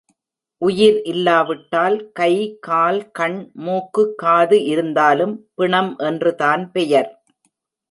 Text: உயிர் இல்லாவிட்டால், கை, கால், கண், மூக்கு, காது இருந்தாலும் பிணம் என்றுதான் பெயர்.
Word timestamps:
உயிர் 0.61 0.97
இல்லாவிட்டால், 1.03 1.97
கை, 2.11 2.57
கால், 2.59 3.11
கண், 3.11 3.37
மூக்கு, 3.59 4.05
காது 4.15 4.59
இருந்தாலும் 4.65 5.35
பிணம் 5.55 5.93
என்றுதான் 5.99 6.71
பெயர். 6.71 7.09